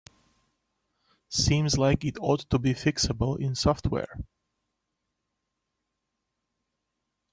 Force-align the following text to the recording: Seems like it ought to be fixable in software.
Seems 1.29 1.77
like 1.77 2.03
it 2.03 2.17
ought 2.19 2.49
to 2.49 2.57
be 2.57 2.73
fixable 2.73 3.39
in 3.39 3.53
software. 3.53 4.21